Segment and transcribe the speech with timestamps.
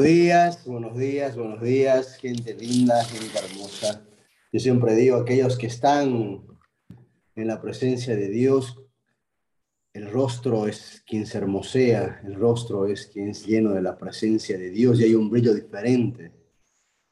[0.00, 4.02] Buenos días, buenos días, buenos días, gente linda, gente hermosa.
[4.50, 6.42] Yo siempre digo, aquellos que están
[7.36, 8.80] en la presencia de Dios,
[9.92, 14.56] el rostro es quien se hermosea, el rostro es quien es lleno de la presencia
[14.56, 16.32] de Dios y hay un brillo diferente,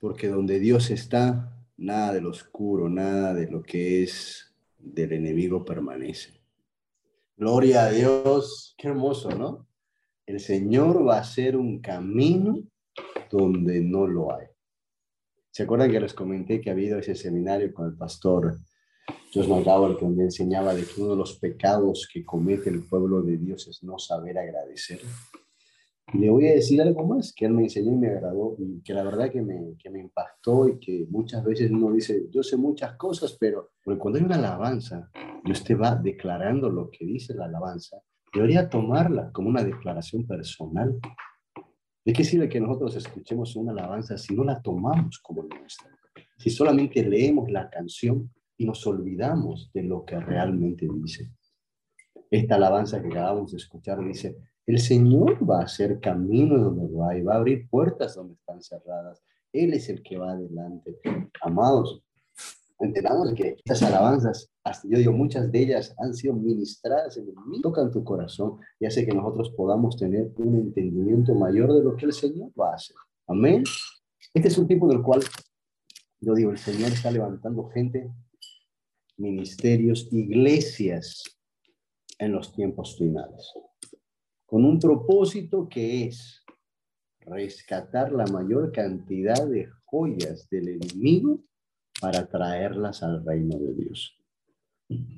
[0.00, 6.40] porque donde Dios está, nada del oscuro, nada de lo que es del enemigo permanece.
[7.36, 9.68] Gloria a Dios, qué hermoso, ¿no?
[10.24, 12.62] El Señor va a hacer un camino
[13.30, 14.46] donde no lo hay.
[15.50, 18.58] ¿Se acuerdan que les comenté que ha habido ese seminario con el pastor
[19.32, 23.22] Josh McGowan que donde enseñaba de que uno de los pecados que comete el pueblo
[23.22, 25.00] de Dios es no saber agradecer?
[26.14, 28.94] le voy a decir algo más que él me enseñó y me agradó y que
[28.94, 32.56] la verdad que me, que me impactó y que muchas veces uno dice, yo sé
[32.56, 35.10] muchas cosas, pero cuando hay una alabanza
[35.44, 37.98] y usted va declarando lo que dice la alabanza,
[38.32, 40.98] debería tomarla como una declaración personal.
[42.08, 45.94] ¿De qué sirve que nosotros escuchemos una alabanza si no la tomamos como nuestra?
[46.38, 51.30] Si solamente leemos la canción y nos olvidamos de lo que realmente dice.
[52.30, 57.14] Esta alabanza que acabamos de escuchar dice, el Señor va a hacer camino donde va
[57.14, 59.22] y va a abrir puertas donde están cerradas.
[59.52, 60.98] Él es el que va adelante.
[61.42, 62.02] Amados,
[62.80, 64.50] entendamos que estas alabanzas,
[64.84, 69.04] yo digo, muchas de ellas han sido ministradas en el tocan tu corazón y hace
[69.04, 72.96] que nosotros podamos tener un entendimiento mayor de lo que el Señor va a hacer.
[73.26, 73.64] Amén.
[74.34, 75.22] Este es un tipo del cual
[76.20, 78.10] yo digo, el Señor está levantando gente,
[79.16, 81.22] ministerios, iglesias
[82.18, 83.52] en los tiempos finales,
[84.44, 86.44] con un propósito que es
[87.20, 91.40] rescatar la mayor cantidad de joyas del enemigo
[92.00, 94.17] para traerlas al reino de Dios.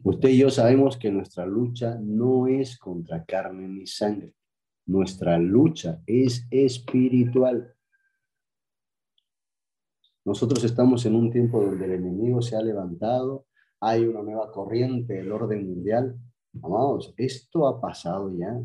[0.03, 4.35] Usted y yo sabemos que nuestra lucha no es contra carne ni sangre.
[4.87, 7.75] Nuestra lucha es espiritual.
[10.25, 13.47] Nosotros estamos en un tiempo donde el enemigo se ha levantado,
[13.79, 16.19] hay una nueva corriente del orden mundial.
[16.63, 18.61] Amados, esto ha pasado ya.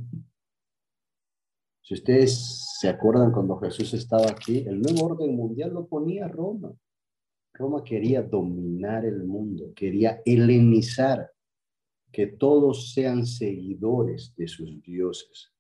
[1.82, 6.74] Si ustedes se acuerdan cuando Jesús estaba aquí, el nuevo orden mundial lo ponía Roma.
[7.58, 11.32] Roma quería dominar el mundo, quería helenizar,
[12.12, 15.54] que todos sean seguidores de sus dioses.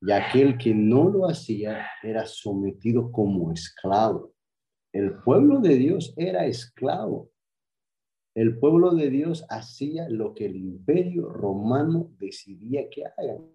[0.00, 4.32] Y aquel que no lo hacía era sometido como esclavo.
[4.92, 7.30] El pueblo de Dios era esclavo.
[8.34, 13.50] El pueblo de Dios hacía lo que el imperio romano decidía que hagan.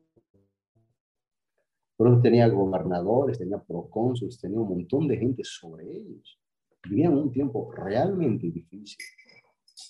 [1.96, 6.41] Por tenía gobernadores, tenía procónsules, tenía un montón de gente sobre ellos
[6.84, 8.98] vivían un tiempo realmente difícil.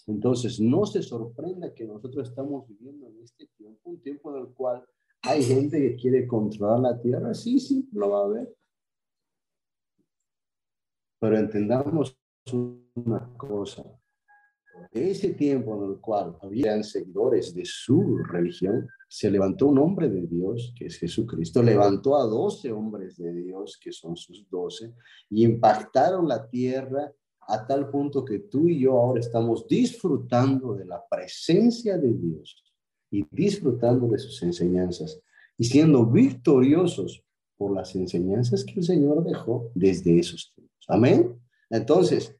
[0.07, 4.53] Entonces, no se sorprenda que nosotros estamos viviendo en este tiempo, un tiempo en el
[4.53, 4.83] cual
[5.23, 8.55] hay gente que quiere controlar la tierra, sí, sí, lo va a ver.
[11.19, 12.17] Pero entendamos
[12.95, 13.83] una cosa,
[14.91, 20.25] ese tiempo en el cual habían seguidores de su religión, se levantó un hombre de
[20.27, 24.93] Dios, que es Jesucristo, levantó a doce hombres de Dios, que son sus doce,
[25.29, 27.11] y impactaron la tierra
[27.47, 32.63] a tal punto que tú y yo ahora estamos disfrutando de la presencia de Dios
[33.09, 35.21] y disfrutando de sus enseñanzas
[35.57, 37.23] y siendo victoriosos
[37.57, 40.85] por las enseñanzas que el Señor dejó desde esos tiempos.
[40.87, 41.39] Amén.
[41.69, 42.35] Entonces,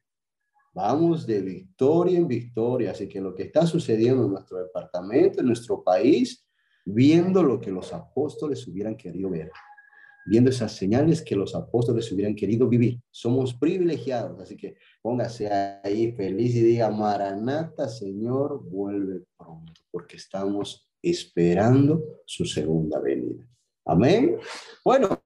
[0.72, 5.46] vamos de victoria en victoria, así que lo que está sucediendo en nuestro departamento, en
[5.46, 6.46] nuestro país,
[6.84, 9.50] viendo lo que los apóstoles hubieran querido ver,
[10.26, 13.00] viendo esas señales que los apóstoles hubieran querido vivir.
[13.10, 15.50] Somos privilegiados, así que póngase
[15.84, 23.46] ahí feliz y diga, Maranata, Señor, vuelve pronto, porque estamos esperando su segunda venida.
[23.84, 24.38] Amén.
[24.84, 25.20] Bueno.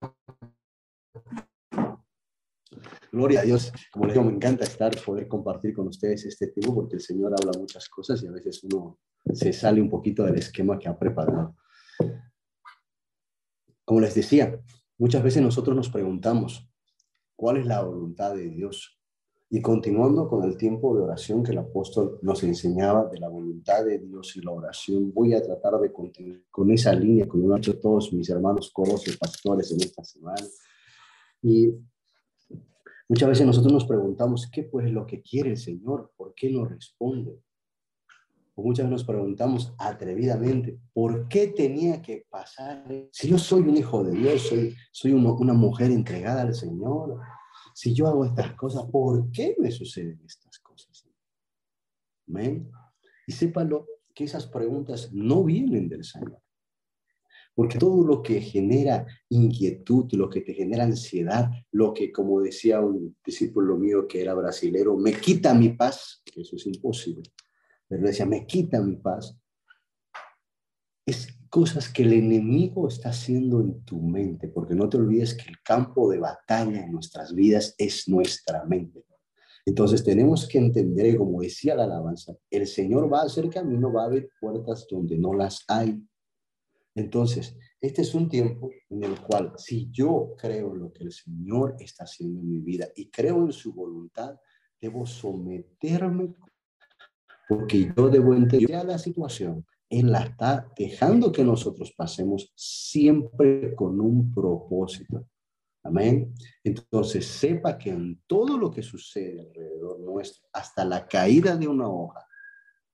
[3.16, 3.72] Gloria a Dios.
[3.90, 7.32] Como les digo, me encanta estar, poder compartir con ustedes este tiempo porque el Señor
[7.32, 8.98] habla muchas cosas y a veces uno
[9.32, 11.56] se sale un poquito del esquema que ha preparado.
[13.86, 14.60] Como les decía,
[14.98, 16.68] muchas veces nosotros nos preguntamos,
[17.34, 19.00] ¿cuál es la voluntad de Dios?
[19.48, 23.82] Y continuando con el tiempo de oración que el apóstol nos enseñaba de la voluntad
[23.82, 27.60] de Dios y la oración, voy a tratar de continuar con esa línea, como han
[27.60, 30.46] hecho todos mis hermanos coros y pastores en esta semana.
[31.40, 31.72] Y
[33.08, 36.12] muchas veces nosotros nos preguntamos, ¿qué pues es lo que quiere el Señor?
[36.16, 37.40] ¿Por qué no responde?
[38.56, 42.84] o muchas veces nos preguntamos atrevidamente, ¿por qué tenía que pasar?
[43.12, 47.20] Si yo soy un hijo de Dios, soy, soy una mujer entregada al Señor,
[47.74, 51.06] si yo hago estas cosas, ¿por qué me suceden estas cosas?
[52.26, 52.70] Amén.
[53.26, 56.40] Y sépalo que esas preguntas no vienen del Señor.
[57.56, 62.80] Porque todo lo que genera inquietud, lo que te genera ansiedad, lo que, como decía
[62.80, 67.30] un discípulo mío que era brasilero, me quita mi paz, eso es imposible,
[67.88, 69.38] pero decía, me quita mi paz,
[71.06, 75.48] es cosas que el enemigo está haciendo en tu mente, porque no te olvides que
[75.48, 79.06] el campo de batalla en nuestras vidas es nuestra mente.
[79.64, 84.02] Entonces tenemos que entender, como decía la alabanza, el Señor va a hacer camino, va
[84.02, 86.00] a haber puertas donde no las hay.
[86.96, 91.12] Entonces, este es un tiempo en el cual si yo creo en lo que el
[91.12, 94.34] Señor está haciendo en mi vida y creo en su voluntad,
[94.80, 96.34] debo someterme
[97.48, 99.64] porque yo debo entender la situación.
[99.90, 105.28] Él la está dejando que nosotros pasemos siempre con un propósito.
[105.84, 106.34] Amén.
[106.64, 111.88] Entonces, sepa que en todo lo que sucede alrededor nuestro, hasta la caída de una
[111.88, 112.26] hoja,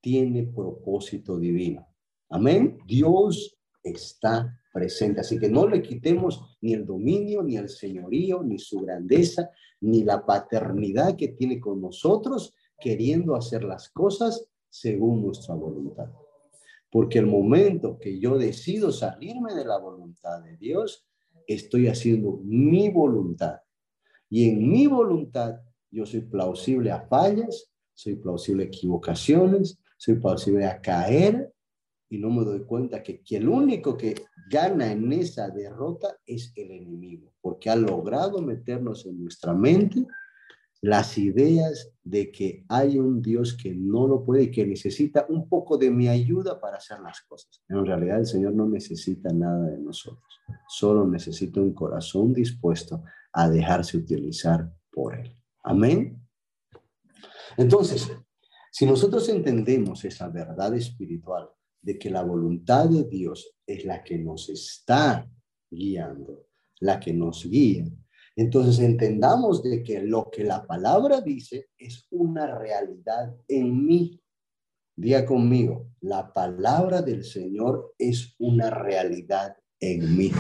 [0.01, 1.87] tiene propósito divino.
[2.29, 2.79] Amén.
[2.85, 5.21] Dios está presente.
[5.21, 9.51] Así que no le quitemos ni el dominio, ni el señorío, ni su grandeza,
[9.81, 16.11] ni la paternidad que tiene con nosotros, queriendo hacer las cosas según nuestra voluntad.
[16.91, 21.07] Porque el momento que yo decido salirme de la voluntad de Dios,
[21.47, 23.61] estoy haciendo mi voluntad.
[24.29, 30.67] Y en mi voluntad yo soy plausible a fallas, soy plausible a equivocaciones, soy plausible
[30.67, 31.52] a caer
[32.13, 34.15] y no me doy cuenta que, que el único que
[34.51, 40.07] gana en esa derrota es el enemigo, porque ha logrado meternos en nuestra mente
[40.83, 45.49] las ideas de que hay un Dios que no lo puede y que necesita un
[45.49, 47.63] poco de mi ayuda para hacer las cosas.
[47.67, 53.49] En realidad el Señor no necesita nada de nosotros, solo necesita un corazón dispuesto a
[53.49, 55.35] dejarse utilizar por Él.
[55.63, 56.23] Amén.
[57.57, 58.13] Entonces,
[58.71, 61.49] si nosotros entendemos esa verdad espiritual
[61.83, 65.29] de que la voluntad de Dios es la que nos está
[65.71, 66.47] guiando,
[66.81, 67.85] la que nos guía,
[68.37, 74.21] entonces entendamos de que lo que la palabra dice es una realidad en mí.
[74.97, 80.31] Diga conmigo, la palabra del Señor es una realidad en mí.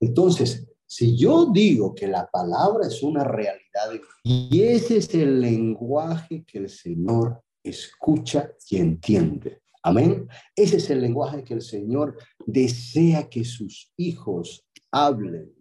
[0.00, 3.90] Entonces, si yo digo que la palabra es una realidad
[4.22, 9.61] y ese es el lenguaje que el Señor escucha y entiende.
[9.82, 10.28] Amén.
[10.54, 15.52] Ese es el lenguaje que el Señor desea que sus hijos hablen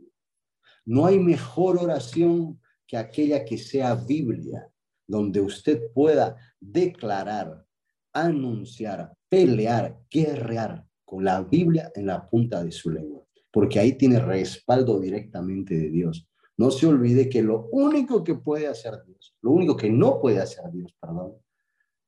[0.85, 4.67] no hay mejor oración que aquella que sea Biblia,
[5.07, 7.65] donde usted pueda declarar,
[8.13, 14.19] anunciar, pelear, guerrear con la Biblia en la punta de su lengua, porque ahí tiene
[14.19, 16.27] respaldo directamente de Dios.
[16.57, 20.39] No se olvide que lo único que puede hacer Dios, lo único que no puede
[20.39, 21.35] hacer Dios, perdón,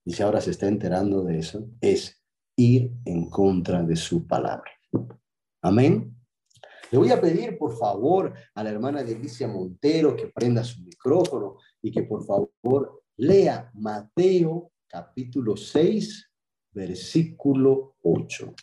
[0.05, 2.21] y si ahora se está enterando de eso, es
[2.57, 4.71] ir en contra de su palabra.
[5.61, 6.15] Amén.
[6.91, 11.57] Le voy a pedir, por favor, a la hermana Delicia Montero que prenda su micrófono
[11.81, 16.29] y que, por favor, lea Mateo capítulo 6,
[16.71, 18.53] versículo 8.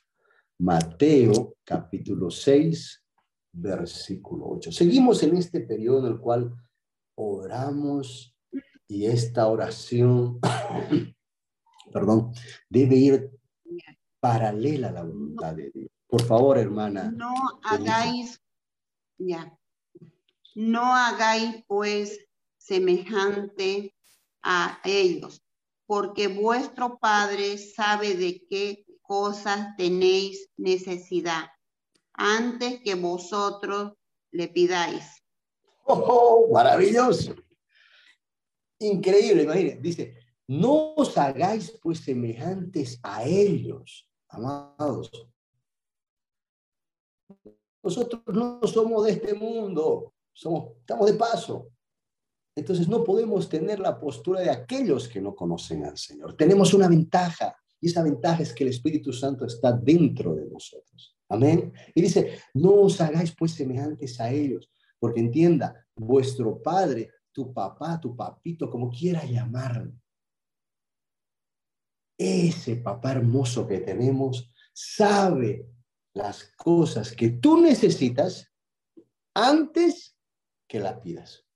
[0.60, 3.04] Mateo capítulo 6,
[3.52, 4.72] versículo 8.
[4.72, 6.54] Seguimos en este periodo en el cual
[7.16, 8.36] oramos
[8.86, 10.38] y esta oración,
[11.92, 12.32] perdón,
[12.68, 13.30] debe ir
[14.20, 15.90] paralela a la voluntad de Dios.
[16.06, 17.10] Por favor, hermana.
[17.10, 18.40] No hagáis,
[19.18, 19.56] ya,
[20.54, 22.18] no hagáis pues
[22.58, 23.94] semejante
[24.42, 25.42] a ellos,
[25.86, 31.46] porque vuestro Padre sabe de qué cosas tenéis necesidad
[32.12, 33.94] antes que vosotros
[34.30, 35.04] le pidáis.
[35.84, 37.34] ¡Oh, maravilloso!
[38.78, 39.80] Increíble, imagínense.
[39.80, 40.19] Dice,
[40.50, 45.08] no os hagáis pues semejantes a ellos, amados,
[47.80, 51.68] nosotros no somos de este mundo, somos, estamos de paso.
[52.56, 56.36] Entonces no podemos tener la postura de aquellos que no conocen al Señor.
[56.36, 61.16] Tenemos una ventaja y esa ventaja es que el Espíritu Santo está dentro de nosotros.
[61.28, 61.72] Amén.
[61.94, 68.00] Y dice, no os hagáis pues semejantes a ellos, porque entienda, vuestro Padre, tu papá,
[68.00, 69.92] tu papito, como quiera llamarlo,
[72.20, 75.66] ese papá hermoso que tenemos sabe
[76.12, 78.52] las cosas que tú necesitas
[79.34, 80.18] antes
[80.68, 81.46] que la pidas.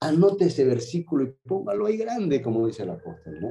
[0.00, 3.50] Anote ese versículo y póngalo ahí grande, como dice el apóstol, ¿no?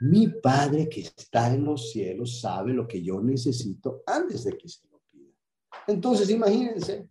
[0.00, 4.68] Mi Padre que está en los cielos sabe lo que yo necesito antes de que
[4.68, 5.32] se lo pida.
[5.88, 7.10] Entonces, imagínense,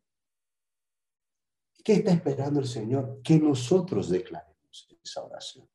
[1.83, 3.19] ¿qué está esperando el Señor?
[3.21, 5.67] Que nosotros declaremos esa oración.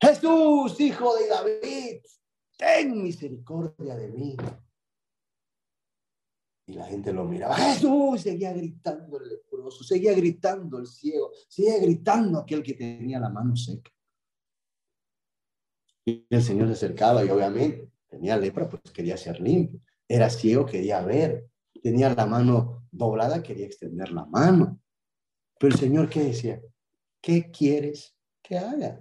[0.00, 2.02] Jesús, hijo de David,
[2.56, 4.36] ten misericordia de mí.
[6.66, 11.78] Y la gente lo miraba, Jesús, seguía gritando el leproso, seguía gritando el ciego, seguía
[11.78, 13.90] gritando aquel que tenía la mano seca.
[16.04, 19.80] Y el Señor se acercaba y obviamente tenía lepra, pues quería ser limpio.
[20.08, 21.50] Era ciego, quería ver.
[21.82, 24.80] Tenía la mano doblada, quería extender la mano.
[25.58, 26.60] Pero el Señor, ¿qué decía?
[27.20, 29.00] ¿Qué quieres que haga?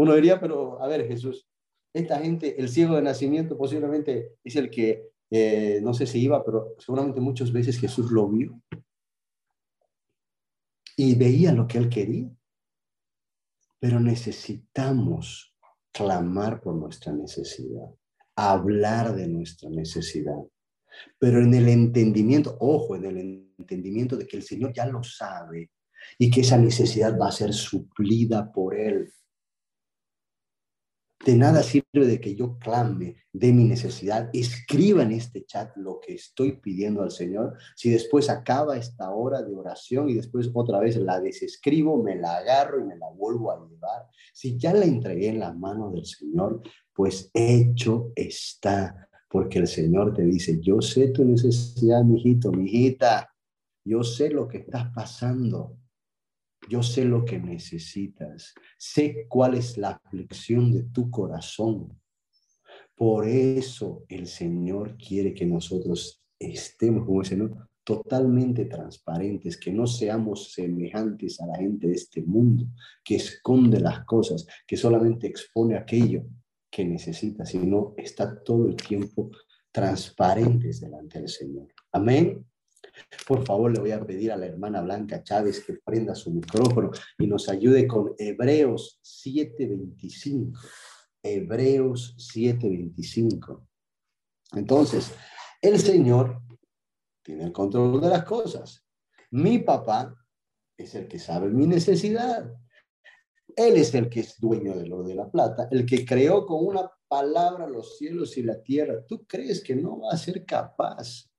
[0.00, 1.46] Uno diría, pero a ver, Jesús,
[1.92, 6.42] esta gente, el ciego de nacimiento posiblemente es el que, eh, no sé si iba,
[6.42, 8.58] pero seguramente muchas veces Jesús lo vio
[10.96, 12.30] y veía lo que él quería.
[13.78, 15.54] Pero necesitamos
[15.92, 17.90] clamar por nuestra necesidad,
[18.34, 20.42] hablar de nuestra necesidad.
[21.18, 25.70] Pero en el entendimiento, ojo, en el entendimiento de que el Señor ya lo sabe
[26.18, 29.12] y que esa necesidad va a ser suplida por Él.
[31.24, 36.00] De nada sirve de que yo clame de mi necesidad, escriba en este chat lo
[36.00, 37.58] que estoy pidiendo al Señor.
[37.76, 42.38] Si después acaba esta hora de oración y después otra vez la desescribo, me la
[42.38, 44.06] agarro y me la vuelvo a llevar.
[44.32, 46.62] Si ya la entregué en la mano del Señor,
[46.94, 52.64] pues hecho está, porque el Señor te dice, yo sé tu necesidad, mi hijito, mi
[52.64, 53.30] hijita,
[53.84, 55.79] yo sé lo que estás pasando.
[56.68, 58.54] Yo sé lo que necesitas.
[58.78, 61.98] Sé cuál es la aflicción de tu corazón.
[62.94, 67.70] Por eso el Señor quiere que nosotros estemos, como dice, ¿no?
[67.84, 72.66] totalmente transparentes, que no seamos semejantes a la gente de este mundo,
[73.02, 76.22] que esconde las cosas, que solamente expone aquello
[76.70, 79.30] que necesita, sino está todo el tiempo
[79.72, 81.68] transparentes delante del Señor.
[81.92, 82.46] Amén.
[83.26, 86.90] Por favor, le voy a pedir a la hermana Blanca Chávez que prenda su micrófono
[87.18, 90.58] y nos ayude con Hebreos 7:25.
[91.22, 93.66] Hebreos 7:25.
[94.52, 95.12] Entonces,
[95.62, 96.42] el Señor
[97.22, 98.84] tiene el control de las cosas.
[99.30, 100.16] Mi papá
[100.76, 102.52] es el que sabe mi necesidad.
[103.56, 106.64] Él es el que es dueño del oro de la plata, el que creó con
[106.64, 109.04] una palabra los cielos y la tierra.
[109.06, 111.29] ¿Tú crees que no va a ser capaz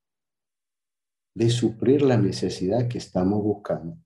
[1.33, 3.97] de suplir la necesidad que estamos buscando.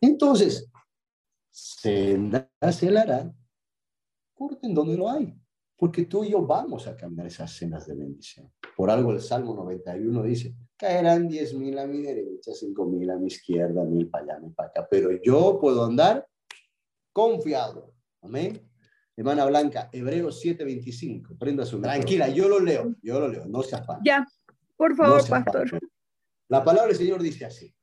[0.00, 0.70] Entonces,
[1.50, 3.34] senda se la hará,
[4.34, 5.34] corten donde lo hay,
[5.76, 8.50] porque tú y yo vamos a caminar esas sendas de bendición.
[8.76, 13.16] Por algo el Salmo 91 dice, caerán diez mil a mi derecha, cinco mil a
[13.16, 16.26] mi izquierda, mil para allá, mil para acá, pero yo puedo andar
[17.12, 17.94] confiado.
[18.22, 18.66] Amén.
[19.16, 21.78] Hermana Blanca, Hebreos 7:25, prenda su...
[21.80, 24.00] Tranquila, yo lo leo, yo lo leo, no se afane.
[24.02, 24.26] Ya.
[24.80, 25.78] Por favor, pastor.
[26.48, 27.76] La palabra del Señor dice así.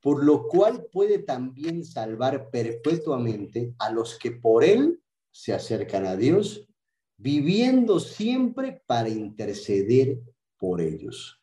[0.00, 5.02] Por lo cual puede también salvar perpetuamente a los que por él
[5.32, 6.68] se acercan a Dios,
[7.16, 10.20] viviendo siempre para interceder
[10.56, 11.42] por ellos.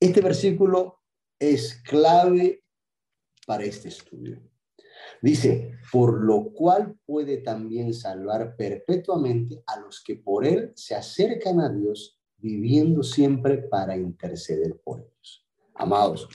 [0.00, 1.00] Este versículo
[1.38, 2.64] es clave
[3.46, 4.42] para este estudio.
[5.22, 11.60] Dice, por lo cual puede también salvar perpetuamente a los que por él se acercan
[11.60, 12.13] a Dios,
[12.44, 15.46] viviendo siempre para interceder por ellos.
[15.74, 16.28] Amados,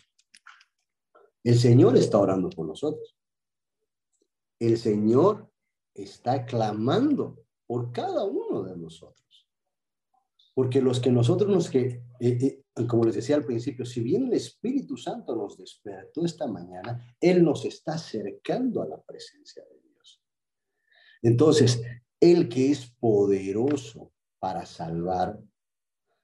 [1.43, 3.15] el Señor está orando por nosotros.
[4.57, 5.51] El Señor
[5.93, 9.47] está clamando por cada uno de nosotros.
[10.55, 14.25] Porque los que nosotros nos que, eh, eh, como les decía al principio, si bien
[14.25, 19.79] el Espíritu Santo nos despertó esta mañana, Él nos está acercando a la presencia de
[19.79, 20.23] Dios.
[21.21, 21.83] Entonces,
[22.19, 25.39] el que es poderoso para salvar,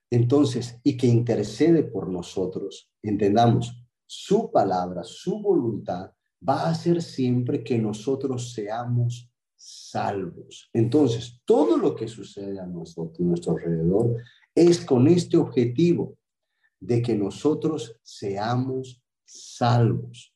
[0.10, 3.74] entonces, y que intercede por nosotros, entendamos,
[4.06, 6.12] su palabra, su voluntad
[6.48, 10.70] va a hacer siempre que nosotros seamos salvos.
[10.74, 14.22] Entonces, todo lo que sucede a nosotros, a nuestro alrededor,
[14.54, 16.18] es con este objetivo
[16.80, 20.36] de que nosotros seamos salvos.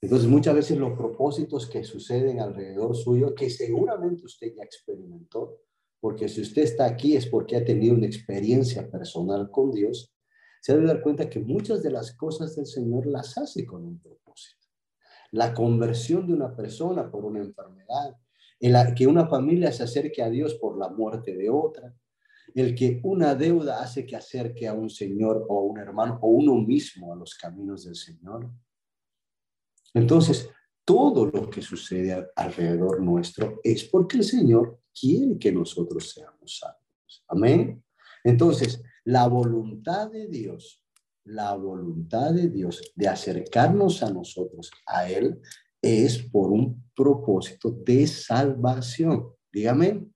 [0.00, 5.60] Entonces, muchas veces los propósitos que suceden alrededor suyo, que seguramente usted ya experimentó,
[6.02, 10.12] porque si usted está aquí es porque ha tenido una experiencia personal con Dios,
[10.60, 14.00] se debe dar cuenta que muchas de las cosas del Señor las hace con un
[14.00, 14.66] propósito.
[15.30, 18.16] La conversión de una persona por una enfermedad,
[18.58, 21.94] el que una familia se acerque a Dios por la muerte de otra,
[22.52, 26.26] el que una deuda hace que acerque a un Señor o a un hermano o
[26.26, 28.50] uno mismo a los caminos del Señor.
[29.94, 30.50] Entonces,
[30.84, 37.24] todo lo que sucede alrededor nuestro es porque el Señor quiere que nosotros seamos salvos.
[37.28, 37.82] Amén.
[38.24, 40.82] Entonces, la voluntad de Dios,
[41.24, 45.40] la voluntad de Dios de acercarnos a nosotros, a Él,
[45.80, 49.32] es por un propósito de salvación.
[49.52, 50.06] Dígame.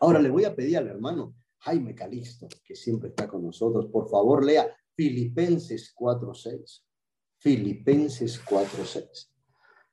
[0.00, 4.08] Ahora le voy a pedir al hermano Jaime Calixto, que siempre está con nosotros, por
[4.08, 6.82] favor lea Filipenses 4.6.
[7.42, 9.28] Filipenses 4.6.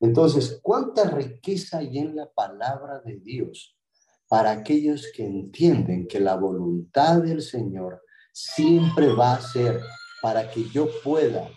[0.01, 3.75] Entonces, ¿cuánta riqueza hay en la palabra de Dios
[4.27, 9.82] para aquellos que entienden que la voluntad del Señor siempre va a ser
[10.22, 11.50] para que yo pueda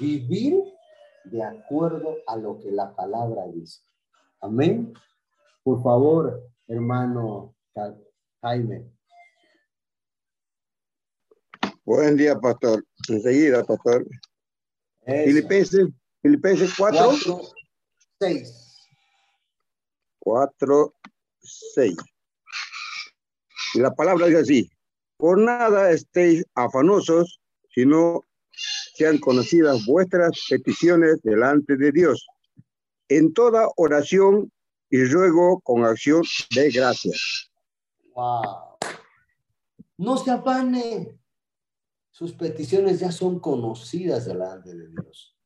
[0.00, 0.56] vivir
[1.24, 3.82] de acuerdo a lo que la palabra dice?
[4.40, 4.94] Amén.
[5.62, 7.54] Por favor, hermano
[8.40, 8.90] Jaime.
[11.84, 12.84] Buen día, pastor.
[13.08, 14.06] Enseguida, pastor.
[15.06, 15.88] Filipenses,
[16.22, 17.12] Filipenses 4.
[18.20, 18.66] 6.
[20.18, 20.94] 4,
[21.40, 21.96] 6.
[23.74, 24.70] Y la palabra dice así,
[25.16, 27.40] por nada estéis afanosos,
[27.72, 28.22] sino
[28.96, 32.26] sean conocidas vuestras peticiones delante de Dios,
[33.08, 34.50] en toda oración
[34.90, 36.22] y ruego con acción
[36.54, 37.50] de gracias.
[38.14, 38.76] Wow.
[39.98, 40.32] No se.
[42.16, 45.36] Sus peticiones ya son conocidas delante de Dios.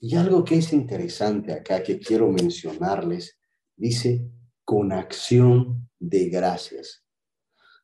[0.00, 3.38] Y algo que es interesante acá que quiero mencionarles,
[3.76, 4.28] dice,
[4.64, 7.04] con acción de gracias.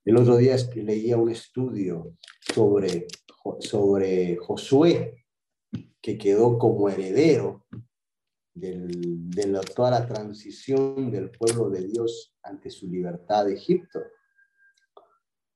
[0.05, 3.07] El otro día leía un estudio sobre,
[3.61, 5.25] sobre Josué,
[6.03, 7.69] que quedó como heredero
[8.53, 14.01] de la, toda la transición del pueblo de Dios ante su libertad de Egipto.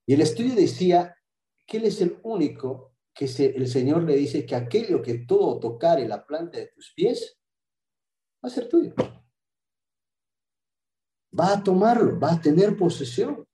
[0.06, 1.16] Y el estudio decía
[1.72, 6.06] que él es el único que el Señor le dice que aquello que todo tocare
[6.06, 7.38] la planta de tus pies
[8.44, 8.94] va a ser tuyo.
[11.38, 13.48] Va a tomarlo, va a tener posesión.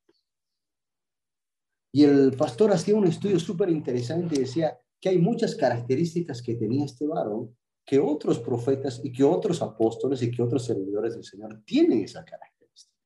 [1.92, 6.56] Y el pastor hacía un estudio súper interesante y decía que hay muchas características que
[6.56, 11.22] tenía este varón que otros profetas y que otros apóstoles y que otros servidores del
[11.24, 12.96] Señor tienen esa característica.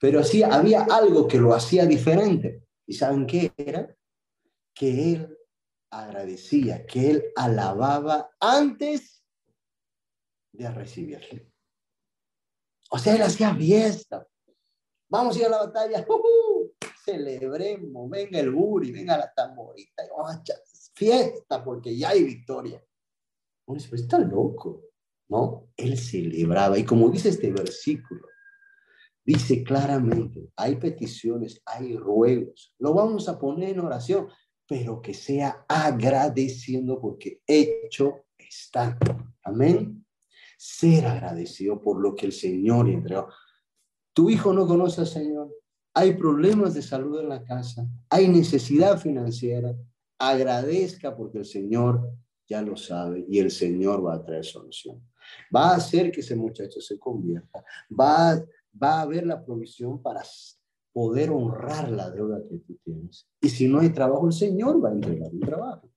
[0.00, 2.64] Pero así había algo que lo hacía diferente.
[2.86, 3.94] ¿Y saben qué era?
[4.76, 5.38] Que él
[5.90, 9.24] agradecía, que él alababa antes
[10.52, 11.52] de recibirle.
[12.90, 14.26] O sea, él hacía fiesta.
[15.08, 16.06] Vamos a ir a la batalla.
[17.04, 20.02] Celebremos, venga el buri, venga la tamborita.
[20.94, 22.82] fiesta porque ya hay victoria.
[23.66, 24.82] Uno dice, está loco.
[25.28, 25.70] ¿No?
[25.76, 26.78] Él celebraba.
[26.78, 28.28] Y como dice este versículo,
[29.24, 32.74] dice claramente, hay peticiones, hay ruegos.
[32.78, 34.28] Lo vamos a poner en oración
[34.66, 38.98] pero que sea agradeciendo porque hecho está.
[39.42, 40.04] Amén.
[40.58, 43.28] Ser agradecido por lo que el Señor entregó.
[44.12, 45.54] Tu hijo no conoce al Señor.
[45.94, 47.86] Hay problemas de salud en la casa.
[48.10, 49.74] Hay necesidad financiera.
[50.18, 52.10] Agradezca porque el Señor
[52.48, 55.02] ya lo sabe y el Señor va a traer solución.
[55.54, 57.64] Va a hacer que ese muchacho se convierta.
[57.90, 58.36] Va,
[58.82, 60.22] va a haber la provisión para
[60.96, 63.28] poder honrar la deuda que tú tienes.
[63.42, 65.90] Y si no hay trabajo, el Señor va a entregar un trabajo.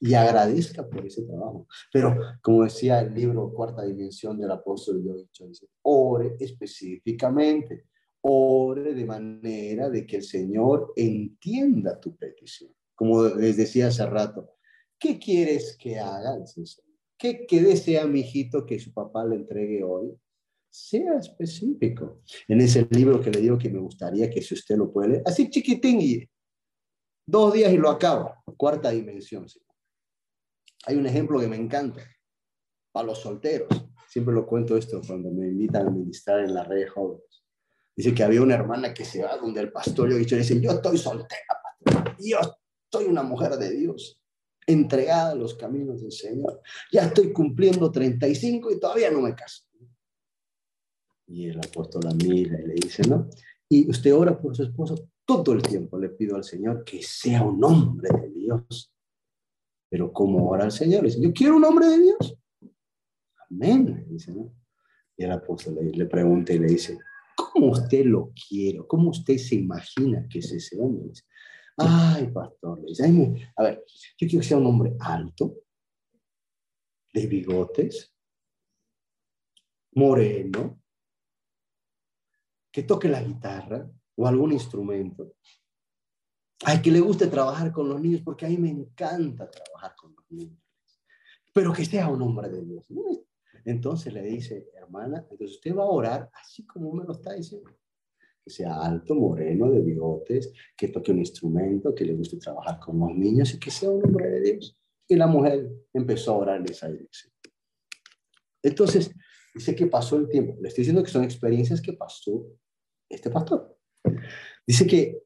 [0.00, 1.66] Y agradezca por ese trabajo.
[1.92, 7.84] Pero, como decía el libro Cuarta Dimensión del apóstol Joe dice, ore específicamente,
[8.22, 12.72] ore de manera de que el Señor entienda tu petición.
[12.94, 14.52] Como les decía hace rato,
[14.98, 16.34] ¿qué quieres que haga
[17.18, 20.18] ¿Qué, qué desea mi hijito que su papá le entregue hoy?
[20.76, 22.20] Sea específico.
[22.48, 25.48] En ese libro que le digo que me gustaría que si usted lo puede así
[25.48, 26.28] chiquitín y
[27.26, 28.34] dos días y lo acabo.
[28.56, 29.46] Cuarta dimensión.
[30.84, 32.02] Hay un ejemplo que me encanta
[32.92, 33.68] para los solteros.
[34.08, 37.44] Siempre lo cuento esto cuando me invitan a ministrar en la red de jóvenes.
[37.96, 40.98] Dice que había una hermana que se va donde el pastor y dice, yo estoy
[40.98, 42.16] soltera, pastor.
[42.18, 42.38] Yo
[42.92, 44.20] soy una mujer de Dios,
[44.66, 46.60] entregada a los caminos del Señor.
[46.92, 49.66] Ya estoy cumpliendo 35 y todavía no me caso.
[51.26, 53.28] Y el apóstol la mira y le dice, ¿no?
[53.68, 55.98] Y usted ora por su esposo todo el tiempo.
[55.98, 58.92] Le pido al Señor que sea un hombre de Dios.
[59.88, 61.02] Pero ¿cómo ora el Señor?
[61.02, 62.38] Le dice, yo quiero un hombre de Dios.
[63.50, 64.06] Amén.
[64.08, 64.52] dice, ¿no?
[65.16, 66.98] Y el apóstol le, pregunta y le dice,
[67.36, 68.80] ¿cómo usted lo quiere?
[68.86, 71.08] ¿Cómo usted se imagina que es ese hombre?
[71.08, 71.24] Dice,
[71.78, 73.84] Ay, pastor, le dice, a ver,
[74.16, 75.56] yo quiero que sea un hombre alto,
[77.12, 78.14] de bigotes,
[79.92, 80.82] moreno,
[82.76, 85.32] que toque la guitarra o algún instrumento.
[86.62, 90.14] Ay, que le guste trabajar con los niños, porque a mí me encanta trabajar con
[90.14, 90.62] los niños.
[91.54, 92.84] Pero que sea un hombre de Dios.
[93.64, 97.70] Entonces le dice, hermana, entonces usted va a orar así como me lo está diciendo.
[98.44, 102.98] Que sea alto, moreno, de bigotes, que toque un instrumento, que le guste trabajar con
[102.98, 104.78] los niños y que sea un hombre de Dios.
[105.08, 107.32] Y la mujer empezó a orar en esa dirección.
[108.62, 109.10] Entonces,
[109.56, 110.54] Dice que pasó el tiempo.
[110.60, 112.46] Le estoy diciendo que son experiencias que pasó
[113.08, 113.78] este pastor.
[114.66, 115.22] Dice que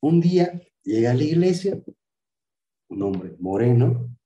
[0.00, 1.82] un día llega a la iglesia
[2.88, 4.16] un hombre moreno,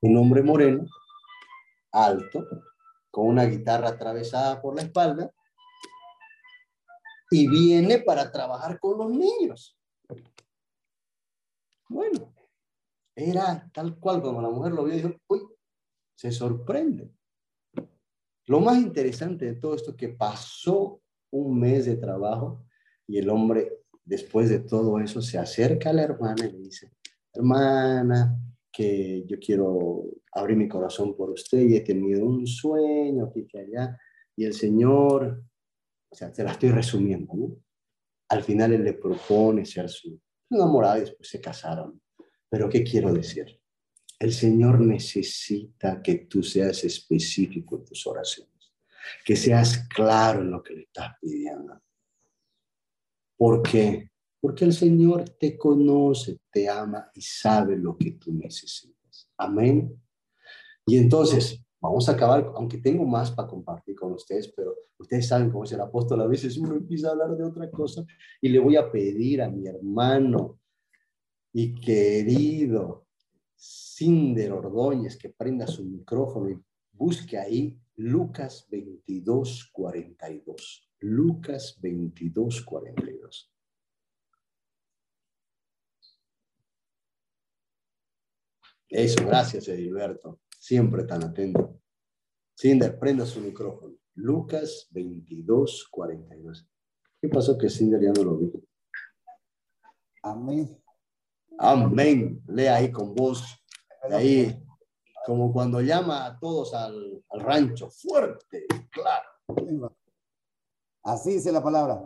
[0.00, 0.86] un hombre moreno,
[1.92, 2.46] alto,
[3.10, 5.32] con una guitarra atravesada por la espalda,
[7.30, 9.78] y viene para trabajar con los niños.
[11.88, 12.34] Bueno,
[13.14, 15.40] era tal cual cuando la mujer lo vio, dijo, uy,
[16.14, 17.12] se sorprende.
[18.48, 22.64] Lo más interesante de todo esto que pasó un mes de trabajo
[23.06, 26.90] y el hombre, después de todo eso, se acerca a la hermana y le dice,
[27.34, 28.40] hermana,
[28.72, 33.60] que yo quiero abrir mi corazón por usted y he tenido un sueño aquí que
[33.60, 33.98] allá.
[34.34, 35.44] Y el Señor,
[36.10, 37.56] o sea, te la estoy resumiendo, ¿no?
[38.30, 42.00] Al final él le propone ser su enamorado y después se casaron.
[42.48, 43.60] Pero ¿qué quiero decir?
[44.18, 48.72] El Señor necesita que tú seas específico en tus oraciones,
[49.24, 51.80] que seas claro en lo que le estás pidiendo.
[53.36, 54.10] ¿Por qué?
[54.40, 59.30] Porque el Señor te conoce, te ama y sabe lo que tú necesitas.
[59.36, 60.00] Amén.
[60.86, 65.50] Y entonces, vamos a acabar, aunque tengo más para compartir con ustedes, pero ustedes saben
[65.50, 68.04] cómo es el apóstol, a veces uno empieza a hablar de otra cosa
[68.40, 70.58] y le voy a pedir a mi hermano
[71.52, 73.07] y querido
[73.58, 80.88] Cinder Ordóñez que prenda su micrófono y busque ahí Lucas 22, 42.
[81.00, 83.52] Lucas 22, 42.
[88.90, 91.80] Eso, gracias Edilberto, siempre tan atento.
[92.54, 93.96] Cinder, prenda su micrófono.
[94.14, 96.68] Lucas 22, 42.
[97.20, 98.52] ¿Qué pasó que Cinder ya no lo vi?
[100.22, 100.80] Amén.
[101.58, 102.40] Amén.
[102.46, 103.44] Lea ahí con voz.
[104.10, 104.64] Ahí,
[105.26, 107.90] como cuando llama a todos al, rancho.
[107.90, 109.92] Fuerte, claro.
[111.02, 112.02] Así dice la palabra.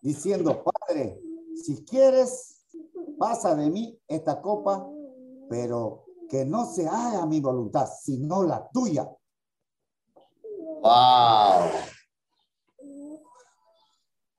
[0.00, 1.20] Diciendo, Padre,
[1.62, 2.66] si quieres,
[3.18, 4.86] pasa de mí esta copa,
[5.48, 9.08] pero que no se haga mi voluntad, sino la tuya.
[10.80, 11.70] Wow.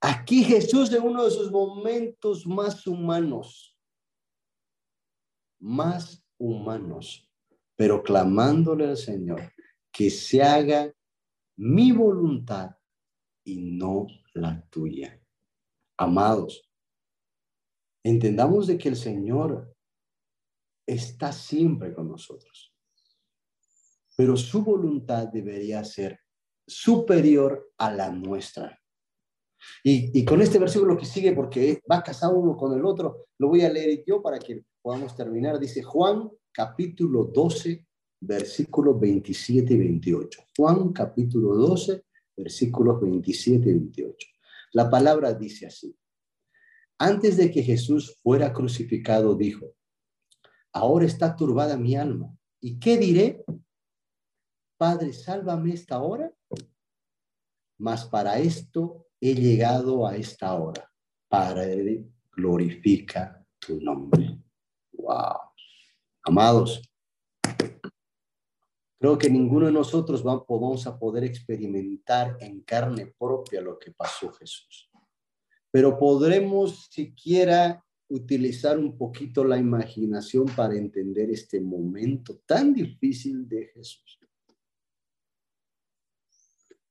[0.02, 3.75] Aquí Jesús en uno de sus momentos más humanos
[5.66, 7.28] más humanos,
[7.76, 9.52] pero clamándole al Señor
[9.92, 10.94] que se haga
[11.58, 12.76] mi voluntad
[13.44, 15.20] y no la tuya.
[15.98, 16.70] Amados,
[18.04, 19.76] entendamos de que el Señor
[20.86, 22.76] está siempre con nosotros,
[24.16, 26.20] pero su voluntad debería ser
[26.68, 28.80] superior a la nuestra.
[29.84, 33.48] Y, y, con este versículo que sigue, porque va casado uno con el otro, lo
[33.48, 35.60] voy a leer yo para que podamos terminar.
[35.60, 37.88] Dice Juan capítulo 12,
[38.22, 40.44] versículos 27 y 28.
[40.56, 42.06] Juan capítulo 12,
[42.38, 44.28] versículos 27 y 28.
[44.74, 45.98] La palabra dice así.
[47.00, 49.74] Antes de que Jesús fuera crucificado, dijo,
[50.72, 52.38] ahora está turbada mi alma.
[52.62, 53.44] ¿Y qué diré?
[54.78, 56.32] Padre, sálvame esta hora.
[57.80, 60.94] Mas para esto he llegado a esta hora.
[61.28, 64.45] Padre, glorifica tu nombre.
[65.06, 65.38] Wow.
[66.24, 66.82] Amados,
[69.00, 74.32] creo que ninguno de nosotros vamos a poder experimentar en carne propia lo que pasó
[74.32, 74.90] Jesús.
[75.70, 83.68] Pero podremos siquiera utilizar un poquito la imaginación para entender este momento tan difícil de
[83.76, 84.20] Jesús.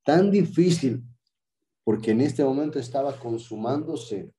[0.04, 1.02] Tan difícil
[1.82, 4.32] porque en este momento estaba consumándose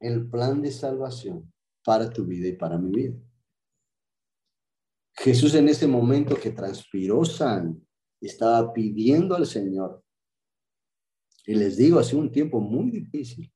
[0.00, 1.51] el plan de salvación
[1.84, 3.18] para tu vida y para mi vida.
[5.14, 7.80] Jesús en ese momento que transpiró sangre,
[8.20, 10.02] estaba pidiendo al Señor.
[11.44, 13.52] Y les digo, hace un tiempo muy difícil.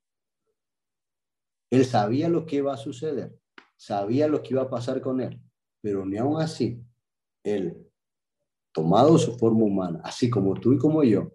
[1.71, 3.37] Él sabía lo que iba a suceder,
[3.77, 5.41] sabía lo que iba a pasar con él,
[5.81, 6.81] pero ni aún así,
[7.43, 7.91] él,
[8.73, 11.33] tomado su forma humana, así como tú y como yo,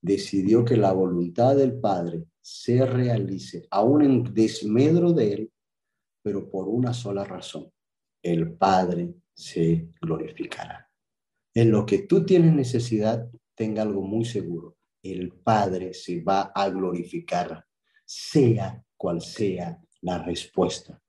[0.00, 5.51] decidió que la voluntad del Padre se realice, aún en desmedro de él,
[6.22, 7.70] pero por una sola razón.
[8.22, 10.88] El Padre se glorificará.
[11.54, 14.76] En lo que tú tienes necesidad, tenga algo muy seguro.
[15.02, 17.66] El Padre se va a glorificar,
[18.04, 21.02] sea cual sea la respuesta.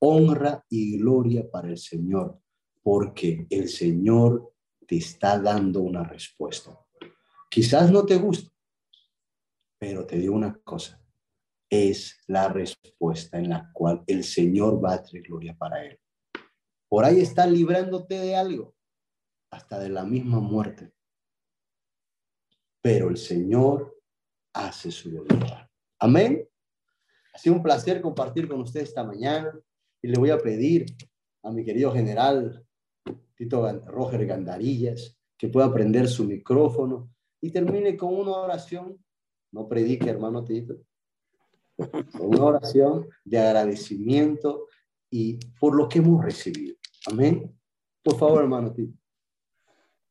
[0.00, 2.40] Honra y gloria para el Señor,
[2.82, 4.52] porque el Señor
[4.86, 6.78] te está dando una respuesta.
[7.50, 8.50] Quizás no te guste,
[9.78, 11.02] pero te digo una cosa,
[11.70, 15.98] es la respuesta en la cual el Señor va a traer gloria para él.
[16.88, 18.74] Por ahí está librándote de algo.
[19.50, 20.92] hasta de la misma muerte.
[22.82, 23.98] Pero el Señor
[24.52, 25.66] hace su voluntad.
[25.98, 26.46] Amén.
[27.32, 29.58] Ha sido un placer compartir con usted esta mañana
[30.02, 30.84] y le voy a pedir
[31.42, 32.62] a mi querido general
[33.36, 39.02] Tito Roger Gandarillas que pueda prender su micrófono y termine con una oración.
[39.50, 40.76] No predique, hermano Tito.
[42.20, 44.66] Una oración de agradecimiento
[45.10, 46.76] y por lo que hemos recibido.
[47.06, 47.56] Amén.
[48.02, 48.74] Por favor, hermano.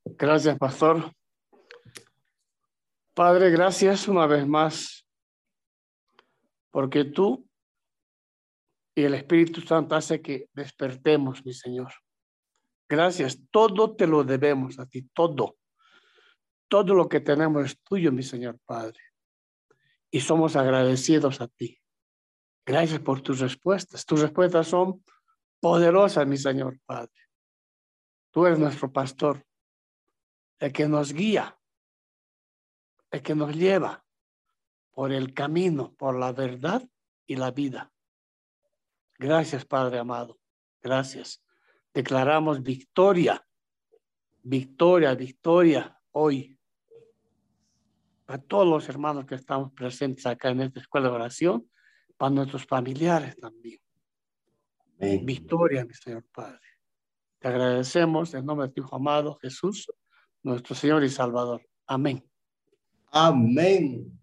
[0.05, 1.11] Gracias, pastor.
[3.13, 5.07] Padre, gracias una vez más,
[6.71, 7.47] porque tú
[8.95, 11.91] y el Espíritu Santo hace que despertemos, mi Señor.
[12.87, 15.57] Gracias, todo te lo debemos a ti, todo.
[16.67, 18.99] Todo lo que tenemos es tuyo, mi Señor Padre.
[20.17, 21.79] Y somos agradecidos a ti.
[22.65, 24.03] Gracias por tus respuestas.
[24.03, 25.03] Tus respuestas son
[25.59, 27.13] poderosas, mi Señor Padre.
[28.31, 29.45] Tú eres nuestro pastor
[30.57, 31.55] el que nos guía,
[33.11, 34.03] el que nos lleva
[34.89, 36.81] por el camino, por la verdad
[37.27, 37.93] y la vida.
[39.19, 40.39] Gracias, Padre amado.
[40.81, 41.43] Gracias.
[41.93, 43.47] Declaramos victoria,
[44.41, 46.56] victoria, victoria hoy.
[48.27, 51.69] A todos los hermanos que estamos presentes acá en esta escuela de oración,
[52.17, 53.79] para nuestros familiares también.
[55.23, 56.59] Victoria, mi Señor Padre.
[57.39, 59.87] Te agradecemos en nombre de tu Hijo amado Jesús
[60.43, 61.61] nuestro Señor y Salvador.
[61.85, 62.23] Amén.
[63.11, 64.19] Amén.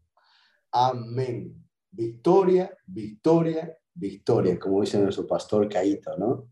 [0.73, 1.65] Amén.
[1.91, 6.49] Victoria, victoria, victoria, como dice nuestro pastor Caíto, ¿no?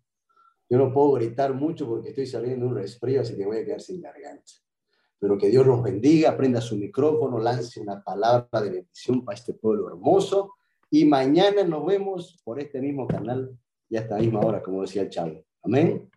[0.68, 3.80] Yo no puedo gritar mucho porque estoy saliendo un resfrío, así que voy a quedar
[3.80, 4.52] sin garganta.
[5.22, 9.54] Pero que Dios los bendiga, prenda su micrófono, lance una palabra de bendición para este
[9.54, 10.54] pueblo hermoso.
[10.90, 13.56] Y mañana nos vemos por este mismo canal
[13.88, 15.44] y a esta misma hora, como decía el chavo.
[15.62, 16.11] Amén.